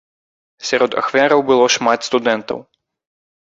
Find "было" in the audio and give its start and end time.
1.51-1.69